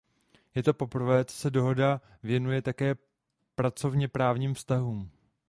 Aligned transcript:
Je 0.55 0.63
to 0.63 0.73
poprvé, 0.73 1.25
co 1.25 1.37
se 1.37 1.49
dohoda 1.51 2.01
věnuje 2.23 2.61
také 2.61 2.95
pracovněprávním 3.55 4.53
vztahům. 4.53 5.11